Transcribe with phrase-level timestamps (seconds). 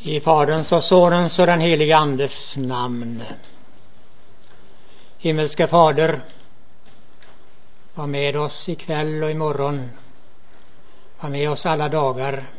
[0.00, 3.22] I Faderns och Sonens och den helige Andes namn.
[5.18, 6.20] Himmelske Fader,
[7.94, 9.90] var med oss ikväll och imorgon.
[11.20, 12.50] Var med oss alla dagar.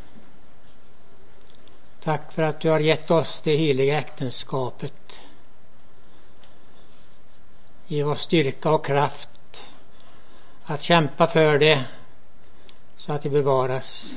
[2.04, 5.20] Tack för att du har gett oss det heliga äktenskapet.
[7.88, 9.64] Ge oss styrka och kraft
[10.66, 11.84] att kämpa för det
[12.98, 14.12] så att det bevaras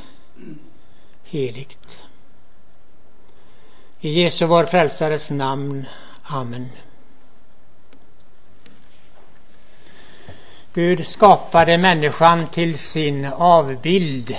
[1.24, 2.01] heligt.
[4.04, 5.86] I Jesu vår frälsares namn.
[6.22, 6.68] Amen.
[10.74, 14.36] Gud skapade människan till sin avbild.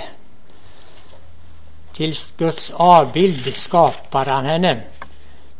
[1.92, 4.82] Till Guds avbild skapade han henne.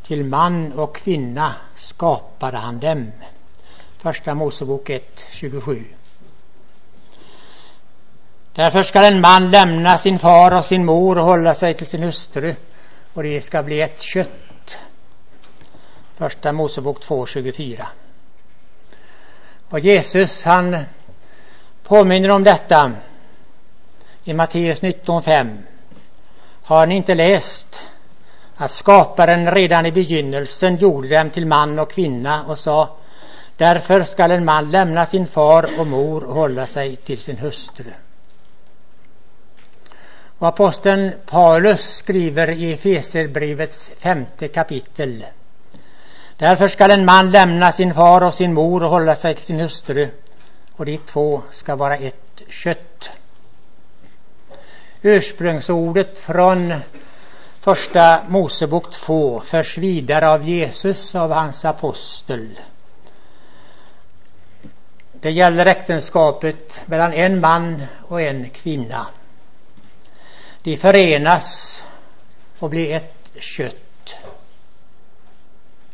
[0.03, 3.13] Till man och kvinna skapade han dem.
[3.99, 5.85] Första Mosebok 1, 27.
[8.53, 12.03] Därför skall en man lämna sin far och sin mor och hålla sig till sin
[12.03, 12.57] hustru
[13.15, 14.79] och det ska bli ett kött.
[16.17, 17.85] Första Mosebok 2.24.
[19.69, 20.85] Och Jesus han
[21.83, 22.93] påminner om detta
[24.25, 25.59] i Matteus 19.5.
[26.63, 27.89] Har ni inte läst
[28.57, 32.97] att skaparen redan i begynnelsen gjorde dem till man och kvinna och sa
[33.57, 37.93] Därför skall en man lämna sin far och mor och hålla sig till sin hustru.
[40.45, 45.27] Och aposteln Paulus skriver i Efeserbrevets femte kapitel.
[46.37, 49.61] Därför skall en man lämna sin far och sin mor och hålla sig till sin
[49.61, 50.09] hustru
[50.77, 53.11] och de två ska vara ett kött.
[55.03, 56.75] Ursprungsordet från
[57.61, 62.61] första Mosebok 2 förs vidare av Jesus av hans apostel.
[65.13, 69.07] Det gäller äktenskapet mellan en man och en kvinna.
[70.65, 71.83] De förenas
[72.59, 74.17] och blir ett kött.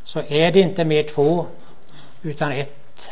[0.05, 1.47] Så är det inte mer två
[2.23, 3.11] utan ett.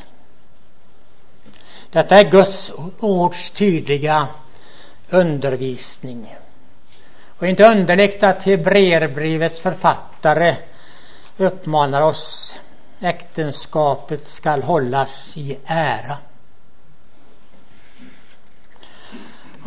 [1.90, 4.28] Detta är Guds ords tydliga
[5.08, 6.36] undervisning.
[7.38, 10.56] Och inte underligt att Hebreerbrevets författare
[11.36, 12.56] uppmanar oss
[13.00, 16.18] äktenskapet skall hållas i ära.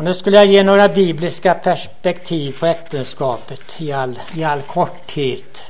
[0.01, 5.63] Och nu skulle jag ge några bibliska perspektiv på äktenskapet i all, i all korthet.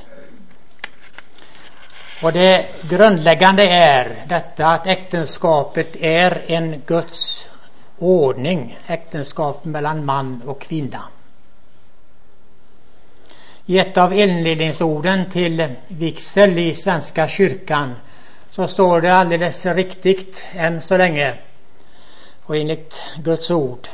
[2.22, 7.48] Och det grundläggande är detta att äktenskapet är en Guds
[7.98, 11.02] ordning, äktenskap mellan man och kvinna.
[13.66, 17.94] I ett av inledningsorden till vigsel i Svenska kyrkan
[18.50, 21.38] så står det alldeles riktigt än så länge
[22.42, 23.88] och enligt Guds ord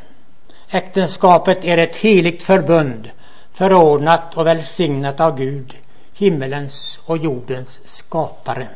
[0.70, 3.10] Äktenskapet är ett heligt förbund
[3.52, 5.74] förordnat och välsignat av Gud,
[6.12, 8.68] himmelens och jordens skapare.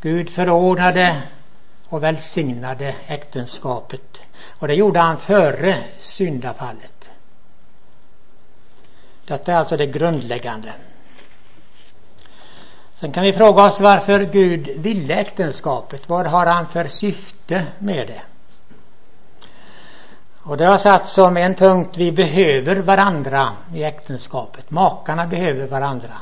[0.00, 1.22] Gud förordnade
[1.88, 4.20] och välsignade äktenskapet
[4.58, 7.10] och det gjorde han före syndafallet.
[9.26, 10.72] Detta är alltså det grundläggande.
[13.00, 16.08] Sen kan vi fråga oss varför Gud ville äktenskapet.
[16.08, 18.22] Vad har han för syfte med det?
[20.46, 24.70] Och det har satt som en punkt, vi behöver varandra i äktenskapet.
[24.70, 26.18] Makarna behöver varandra.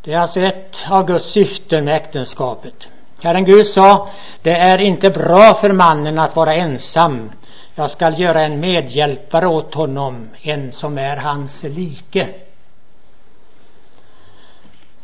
[0.00, 2.88] Det är alltså ett av Guds syften med äktenskapet.
[3.22, 4.08] Herren Gud sa,
[4.42, 7.30] det är inte bra för mannen att vara ensam.
[7.74, 12.28] Jag skall göra en medhjälpare åt honom, en som är hans like.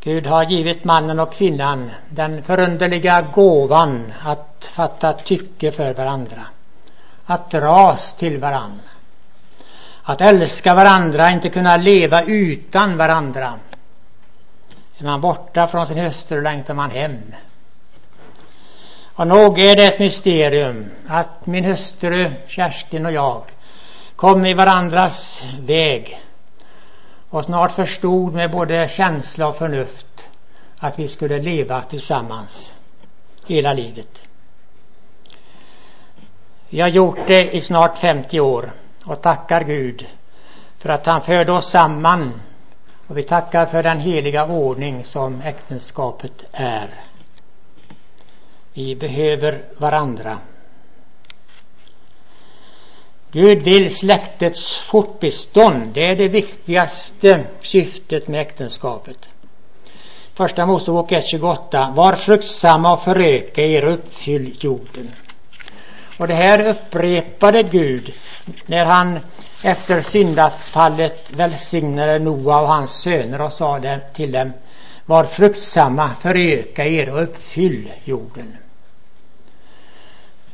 [0.00, 6.46] Gud har givit mannen och kvinnan den förunderliga gåvan att fatta tycke för varandra
[7.26, 8.88] att dras till varandra.
[10.02, 13.54] Att älska varandra, inte kunna leva utan varandra.
[14.98, 17.34] Är man borta från sin hustru längtar man hem.
[19.14, 23.42] Och nog är det ett mysterium att min hustru Kerstin och jag
[24.16, 26.22] kom i varandras väg
[27.28, 30.28] och snart förstod med både känsla och förnuft
[30.78, 32.74] att vi skulle leva tillsammans
[33.46, 34.22] hela livet.
[36.72, 38.72] Vi har gjort det i snart 50 år
[39.04, 40.06] och tackar Gud
[40.78, 42.40] för att han förde oss samman
[43.06, 46.88] och vi tackar för den heliga ordning som äktenskapet är.
[48.72, 50.38] Vi behöver varandra.
[53.30, 55.90] Gud vill släktets fortbestånd.
[55.94, 59.18] Det är det viktigaste syftet med äktenskapet.
[60.34, 61.94] Första Mosebok 1.28.
[61.94, 65.10] Var fruktsamma och föröka er och uppfyll jorden.
[66.18, 68.14] Och det här upprepade Gud
[68.66, 69.20] när han
[69.64, 73.80] efter syndafallet välsignade Noa och hans söner och sa
[74.14, 74.52] till dem
[75.06, 78.56] var fruktsamma, föröka er och uppfyll jorden.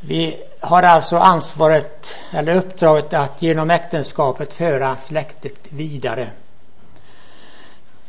[0.01, 6.31] Vi har alltså ansvaret eller uppdraget att genom äktenskapet föra släktet vidare.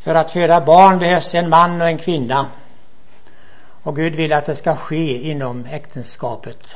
[0.03, 2.45] För att föda barn behövs en man och en kvinna.
[3.83, 6.75] Och Gud vill att det ska ske inom äktenskapet.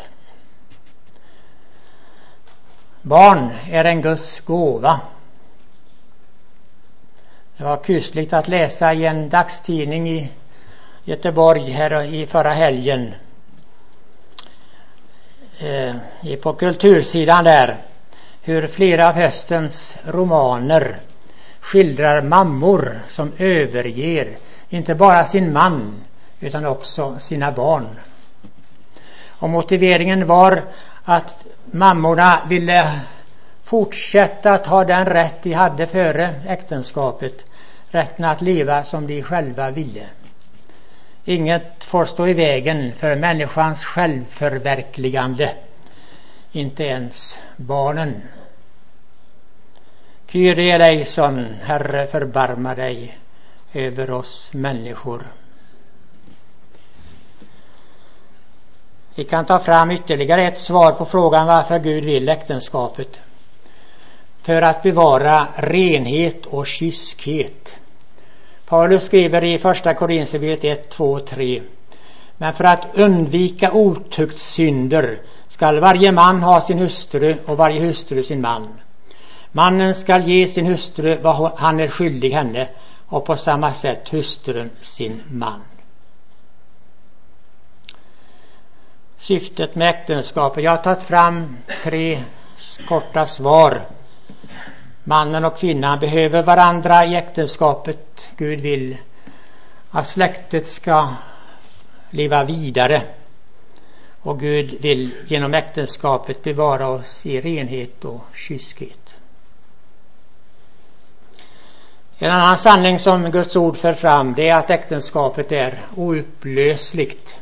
[3.05, 4.99] Barn är en Guds gåva.
[7.57, 10.31] Det var kusligt att läsa i en dagstidning i
[11.03, 13.13] Göteborg här i förra helgen.
[15.59, 15.95] Eh,
[16.41, 17.81] på kultursidan där
[18.41, 20.99] hur flera av höstens romaner
[21.59, 24.37] skildrar mammor som överger
[24.69, 25.93] inte bara sin man
[26.39, 27.87] utan också sina barn.
[29.43, 30.63] Och motiveringen var
[31.03, 32.99] att mammorna ville
[33.63, 37.45] fortsätta att ha den rätt de hade före äktenskapet,
[37.89, 40.05] rätten att leva som de själva ville.
[41.25, 45.55] Inget får stå i vägen för människans självförverkligande,
[46.51, 48.21] inte ens barnen.
[50.27, 53.17] Kyrie eleison, Herre förbarma dig
[53.73, 55.23] över oss människor.
[59.15, 63.19] Vi kan ta fram ytterligare ett svar på frågan varför Gud vill äktenskapet.
[64.41, 67.75] För att bevara renhet och kyskhet.
[68.65, 71.61] Paulus skriver i första Korinthierbrevet 1, 2, 3.
[72.37, 78.41] Men för att undvika otuktssynder skall varje man ha sin hustru och varje hustru sin
[78.41, 78.79] man.
[79.51, 82.67] Mannen skall ge sin hustru vad han är skyldig henne
[83.07, 85.61] och på samma sätt hustrun sin man.
[89.23, 90.63] Syftet med äktenskapet.
[90.63, 92.19] Jag har tagit fram tre
[92.87, 93.87] korta svar.
[95.03, 98.31] Mannen och kvinnan behöver varandra i äktenskapet.
[98.37, 98.97] Gud vill
[99.91, 101.07] att släktet ska
[102.09, 103.01] leva vidare.
[104.21, 109.15] Och Gud vill genom äktenskapet bevara oss i renhet och kyskhet.
[112.17, 117.39] En annan sanning som Guds ord för fram det är att äktenskapet är oupplösligt.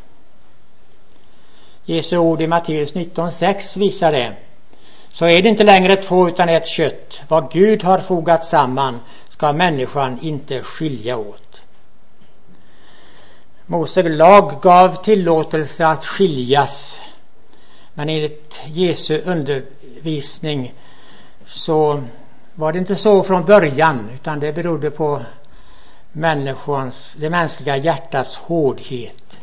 [1.91, 4.35] Jesu ord i Matteus 19.6 visar det.
[5.11, 7.21] Så är det inte längre två utan ett kött.
[7.27, 8.99] Vad Gud har fogat samman
[9.29, 11.61] ska människan inte skilja åt.
[13.65, 16.99] Mose lag gav tillåtelse att skiljas.
[17.93, 20.73] Men enligt Jesu undervisning
[21.45, 22.03] så
[22.55, 25.21] var det inte så från början utan det berodde på
[26.11, 29.37] människans, det mänskliga hjärtats hårdhet.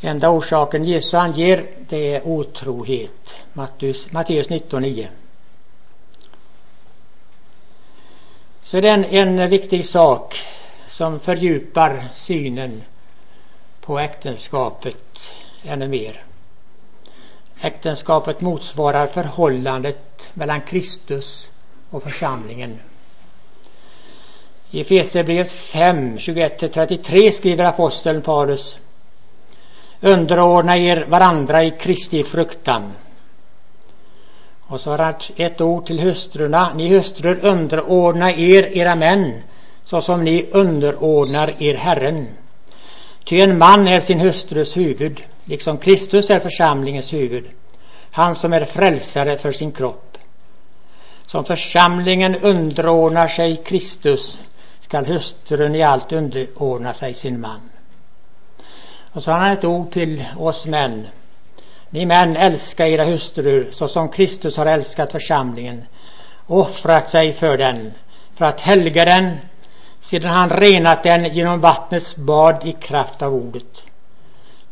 [0.00, 3.36] Enda orsaken Jesus anger det är otrohet.
[3.52, 5.08] Matteus, Matteus 19.9.
[8.62, 10.36] Så det är en viktig sak
[10.88, 12.82] som fördjupar synen
[13.80, 15.20] på äktenskapet
[15.64, 16.22] ännu mer.
[17.60, 21.48] Äktenskapet motsvarar förhållandet mellan Kristus
[21.90, 22.80] och församlingen.
[24.70, 28.76] I Efesierbrevet 5, 21-33 skriver aposteln Paulus
[30.00, 32.92] Underordna er varandra i Kristi fruktan.
[34.60, 36.72] Och så har han ett ord till hustrurna.
[36.74, 39.42] Ni hustrur underordna er era män
[39.84, 42.28] så som ni underordnar er Herren.
[43.24, 47.44] Ty en man är sin hustrus huvud liksom Kristus är församlingens huvud,
[48.10, 50.18] han som är frälsare för sin kropp.
[51.26, 54.40] Som församlingen underordnar sig Kristus
[54.80, 57.60] skall hustrun i allt underordna sig sin man.
[59.12, 61.06] Och så har han ett ord till oss män.
[61.90, 65.84] Ni män älska era hustrur så som Kristus har älskat församlingen
[66.46, 67.92] och offrat sig för den
[68.34, 69.36] för att helga den
[70.00, 73.82] sedan han renat den genom vattnets bad i kraft av ordet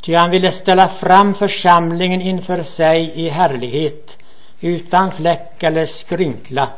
[0.02, 4.18] Ty han ville ställa fram församlingen inför sig i härlighet
[4.61, 6.68] utan fläck eller skrynkla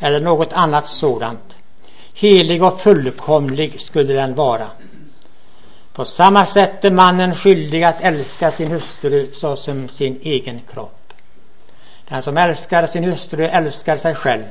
[0.00, 1.56] eller något annat sådant.
[2.14, 4.66] Helig och fullkomlig skulle den vara.
[5.94, 11.12] På samma sätt är mannen skyldig att älska sin hustru såsom sin egen kropp.
[12.08, 14.44] Den som älskar sin hustru älskar sig själv.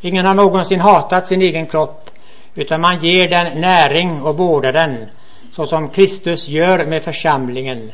[0.00, 2.10] Ingen har någonsin hatat sin egen kropp
[2.54, 5.06] utan man ger den näring och vårdar den
[5.52, 7.92] såsom Kristus gör med församlingen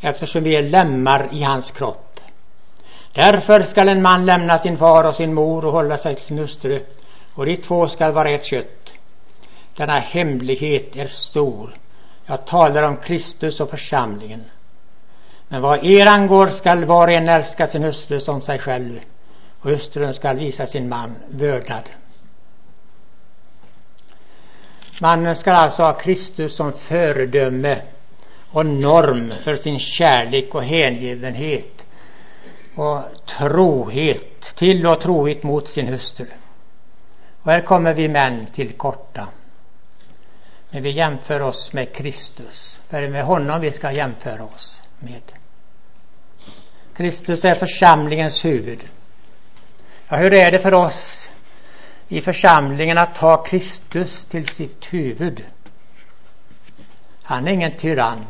[0.00, 2.20] eftersom vi är lemmar i hans kropp.
[3.12, 6.38] Därför skall en man lämna sin far och sin mor och hålla sig till sin
[6.38, 6.84] hustru
[7.34, 8.92] och de två skall vara ett kött.
[9.76, 11.74] Denna hemlighet är stor.
[12.30, 14.44] Jag talar om Kristus och församlingen.
[15.48, 19.00] Men vad er angår skall var och en älska sin hustru som sig själv
[19.60, 21.82] och hustrun skall visa sin man vördnad.
[25.00, 27.82] Mannen skall alltså ha Kristus som föredöme
[28.50, 31.86] och norm för sin kärlek och hängivenhet
[32.74, 36.26] och trohet till och trohet mot sin hustru.
[37.42, 39.28] Och här kommer vi män till korta.
[40.70, 42.80] När vi jämför oss med Kristus.
[42.88, 45.22] För det är med honom vi ska jämföra oss med.
[46.96, 48.80] Kristus är församlingens huvud.
[50.08, 51.28] Ja, hur är det för oss
[52.08, 55.44] i församlingen att ta Kristus till sitt huvud?
[57.22, 58.26] Han är ingen tyrann.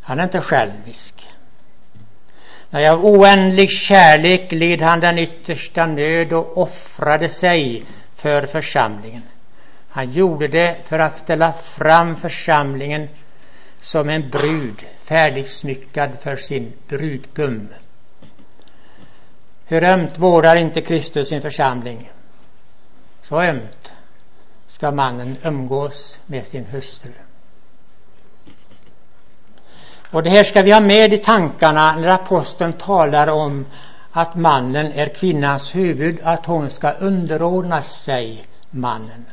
[0.00, 1.28] Han är inte självisk.
[2.70, 7.84] Nej, av oändlig kärlek led han den yttersta nöd och offrade sig
[8.16, 9.22] för församlingen.
[9.92, 13.08] Han gjorde det för att ställa fram församlingen
[13.80, 17.68] som en brud färdigsmyckad för sin brudgum.
[19.64, 22.10] Hur ömt vårdar inte Kristus sin församling?
[23.22, 23.92] Så ömt
[24.66, 27.12] ska mannen umgås med sin hustru.
[30.10, 33.66] Och det här ska vi ha med i tankarna när aposteln talar om
[34.12, 39.26] att mannen är kvinnans huvud, att hon ska underordna sig mannen.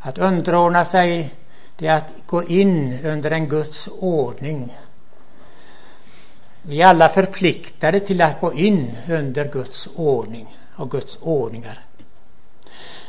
[0.00, 1.34] Att underordna sig,
[1.76, 4.78] det är att gå in under en Guds ordning.
[6.62, 11.84] Vi är alla förpliktade till att gå in under Guds ordning och Guds ordningar.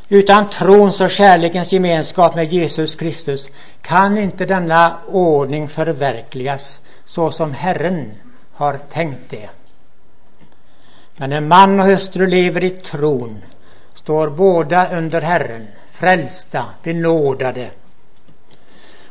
[0.10, 3.50] Utan trons och kärlekens gemenskap med Jesus Kristus
[3.82, 8.12] kan inte denna ordning förverkligas så som Herren
[8.54, 9.50] har tänkt det.
[11.18, 13.42] Men när man och hustru lever i tron
[13.94, 15.68] står båda under Herren,
[16.00, 17.72] frälsta, benådade.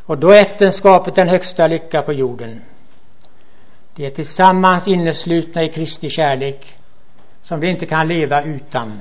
[0.04, 2.62] Och då är äktenskapet den högsta lycka på jorden.
[3.94, 6.76] De är tillsammans inneslutna i Kristi kärlek
[7.42, 9.00] som de inte kan leva utan.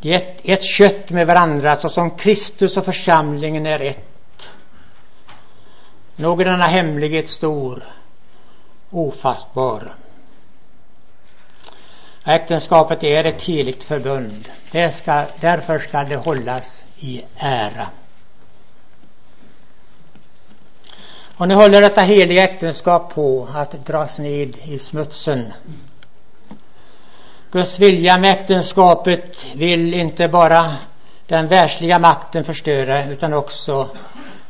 [0.00, 4.48] De är ett, ett kött med varandra så som Kristus och församlingen är ett.
[6.16, 7.82] Nog är denna hemlighet stor,
[8.90, 9.94] ofattbar.
[12.28, 14.48] Äktenskapet är ett heligt förbund.
[14.70, 17.88] Det ska, därför ska det hållas i ära.
[21.36, 25.52] Och nu håller detta heliga äktenskap på att dras ned i smutsen.
[27.50, 30.76] Guds vilja med äktenskapet vill inte bara
[31.26, 33.88] den världsliga makten förstöra utan också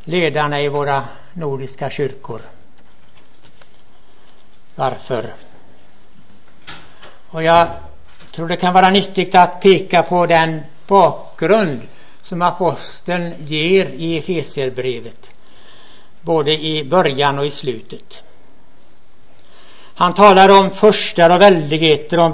[0.03, 2.41] ledarna i våra nordiska kyrkor.
[4.75, 5.33] Varför?
[7.31, 7.67] Och jag
[8.31, 11.81] tror det kan vara nyttigt att peka på den bakgrund
[12.21, 15.29] som aposteln ger i Efesierbrevet,
[16.21, 18.23] både i början och i slutet.
[19.95, 22.33] Han talar om förstar och väldigheter, om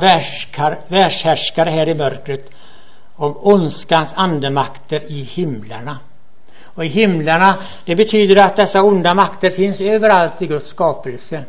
[0.87, 2.49] världshärskare här i mörkret,
[3.15, 5.99] om ondskans andemakter i himlarna.
[6.63, 11.43] Och i himlarna, det betyder att dessa onda makter finns överallt i Guds skapelse.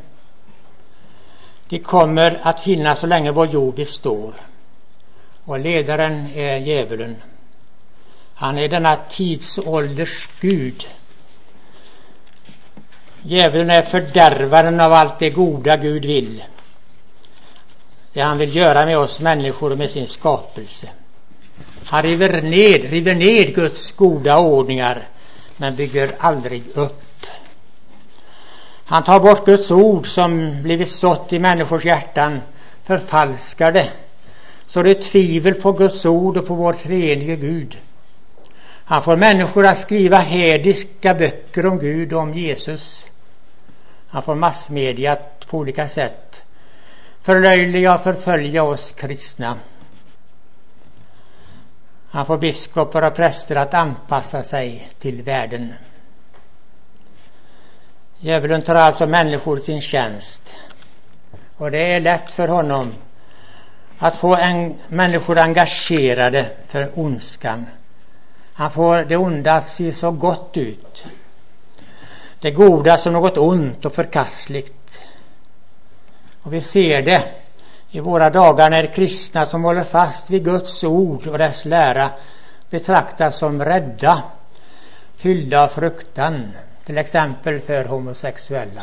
[1.68, 4.34] De kommer att finnas så länge vår jord består.
[5.44, 7.16] Och ledaren är djävulen.
[8.34, 10.88] Han är denna tidsålders Gud
[13.28, 16.44] Djävulen är fördärvaren av allt det goda Gud vill.
[18.12, 20.88] Det han vill göra med oss människor och med sin skapelse.
[21.84, 25.08] Han river ned, river ned Guds goda ordningar
[25.56, 27.02] men bygger aldrig upp.
[28.86, 32.40] Han tar bort Guds ord som blivit sått i människors hjärtan,
[32.84, 33.90] förfalskar det,
[34.66, 37.78] så det är tvivel på Guds ord och på vår treenige Gud.
[38.84, 43.06] Han får människor att skriva hädiska böcker om Gud och om Jesus.
[44.08, 46.42] Han får massmedia att på olika sätt
[47.22, 49.58] förlöjliga och förfölja oss kristna.
[52.08, 55.72] Han får biskopar och präster att anpassa sig till världen.
[58.18, 60.54] Djävulen tar alltså människor sin tjänst.
[61.56, 62.94] Och det är lätt för honom
[63.98, 67.66] att få en, människor engagerade för ondskan.
[68.52, 71.04] Han får det onda att se så gott ut
[72.40, 75.00] det goda som något ont och förkastligt.
[76.42, 77.22] Och vi ser det
[77.90, 82.10] i våra dagar när kristna som håller fast vid Guds ord och dess lära
[82.70, 84.22] betraktas som rädda,
[85.16, 86.52] fyllda av fruktan,
[86.86, 88.82] till exempel för homosexuella.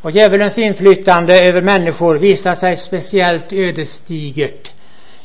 [0.00, 4.72] Och djävulens inflytande över människor visar sig speciellt ödesdigert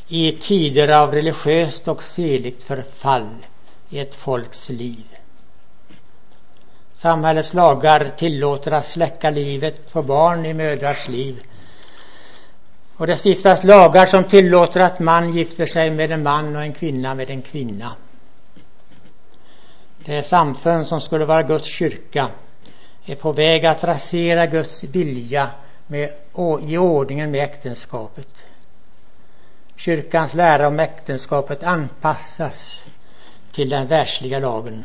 [0.08, 3.46] i tider av religiöst och seligt förfall
[3.88, 5.04] i ett folks liv.
[6.94, 11.42] Samhällets lagar tillåter att släcka livet på barn i mödrars liv.
[12.96, 16.72] Och det stiftas lagar som tillåter att man gifter sig med en man och en
[16.72, 17.96] kvinna med en kvinna.
[20.08, 22.30] Det samfund som skulle vara Guds kyrka
[23.04, 25.50] är på väg att rasera Guds vilja
[25.86, 26.12] med,
[26.62, 28.44] i ordningen med äktenskapet.
[29.76, 32.86] Kyrkans lära om äktenskapet anpassas
[33.52, 34.84] till den världsliga lagen.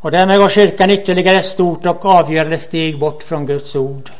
[0.00, 4.10] Och därmed går kyrkan ytterligare ett stort och avgörande steg bort från Guds ord,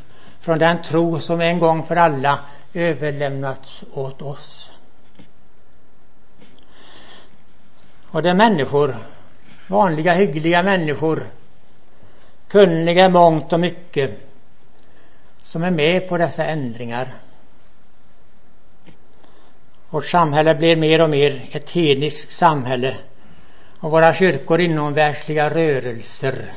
[0.41, 2.41] från den tro som en gång för alla
[2.75, 4.73] överlämnats åt oss.
[8.11, 8.97] Och det är människor,
[9.71, 11.27] vanliga hyggliga människor,
[12.49, 14.11] kunniga mångt och mycket,
[15.43, 17.15] som är med på dessa ändringar.
[19.91, 22.97] Vårt samhälle blir mer och mer ett hedniskt samhälle.
[23.81, 26.53] Och våra kyrkor inomvärldsliga rörelser.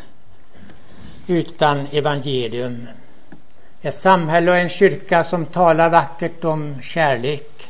[1.27, 2.87] Utan evangelium.
[3.81, 7.67] Ett samhälle och en kyrka som talar vackert om kärlek.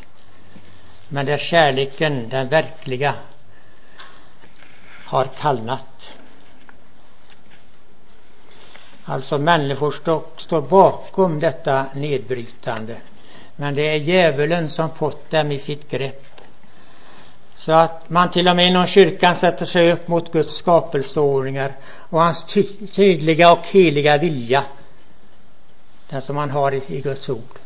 [1.10, 3.16] Men där kärleken, den verkliga,
[5.14, 6.14] har kallnat.
[9.06, 12.96] Alltså människor står, står bakom detta nedbrytande.
[13.56, 16.42] Men det är djävulen som fått dem i sitt grepp.
[17.56, 21.76] Så att man till och med inom kyrkan sätter sig upp mot Guds skapelseordningar
[22.10, 24.64] och hans ty tydliga och heliga vilja.
[26.10, 27.60] Den som man har i, i Guds ord.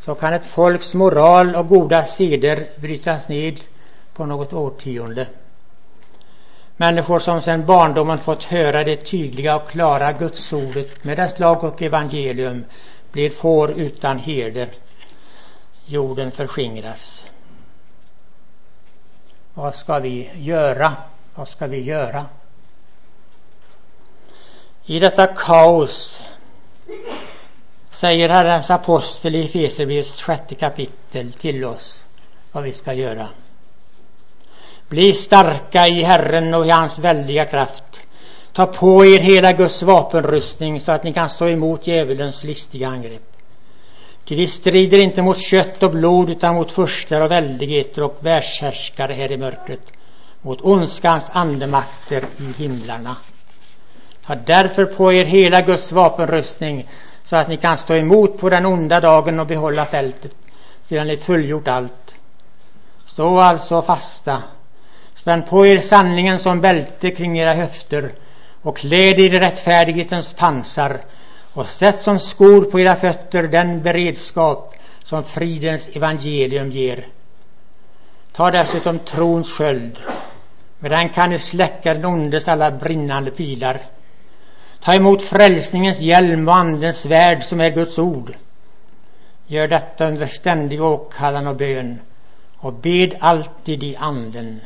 [0.00, 3.60] Så kan ett folks moral och goda seder brytas ned
[4.14, 5.26] på något årtionde.
[6.80, 11.82] Människor som sedan barndomen fått höra det tydliga och klara gudsordet med dess lag och
[11.82, 12.64] evangelium
[13.12, 14.68] blir får utan herde.
[15.86, 17.26] Jorden förskingras.
[19.54, 20.92] Vad ska vi göra?
[21.34, 22.26] Vad ska vi göra?
[24.84, 26.20] I detta kaos
[27.90, 32.04] säger Herrens apostel i Efesierbrevets sjätte kapitel till oss
[32.52, 33.28] vad vi ska göra.
[34.90, 38.00] Bli starka i Herren och i hans väldiga kraft.
[38.52, 43.22] Ta på er hela Guds vapenrustning så att ni kan stå emot djävulens listiga angrepp.
[44.24, 49.12] Ty vi strider inte mot kött och blod utan mot furstar och väldigheter och världshärskare
[49.12, 49.92] här i mörkret,
[50.42, 53.16] mot ondskans andemakter i himlarna.
[54.26, 56.88] Ta därför på er hela Guds vapenrustning
[57.24, 60.34] så att ni kan stå emot på den onda dagen och behålla fältet
[60.84, 62.14] sedan ni fullgjort allt.
[63.06, 64.42] Stå alltså fasta
[65.20, 68.12] Spänn på er sanningen som bälte kring era höfter
[68.62, 71.00] och kläd er i rättfärdighetens pansar
[71.52, 77.06] och sätt som skor på era fötter den beredskap som fridens evangelium ger.
[78.32, 79.98] Ta dessutom trons sköld.
[80.78, 83.80] Med den kan ni släcka den ondes alla brinnande pilar.
[84.80, 88.36] Ta emot frälsningens hjälm och andens svärd som är Guds ord.
[89.46, 92.00] Gör detta under ständig åkallan och bön
[92.56, 94.60] och bed alltid i anden.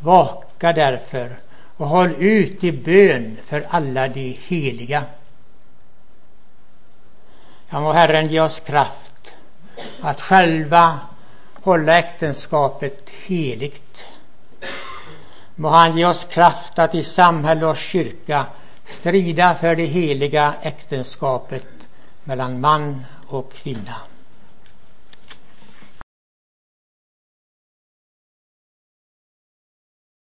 [0.00, 1.38] Vaka därför
[1.76, 5.04] och håll ut i bön för alla de heliga.
[7.68, 9.32] Ja, må Herren ge oss kraft
[10.00, 11.00] att själva
[11.62, 14.06] hålla äktenskapet heligt.
[15.54, 18.46] Må han ge oss kraft att i samhälle och kyrka
[18.84, 21.88] strida för det heliga äktenskapet
[22.24, 24.09] mellan man och kvinna.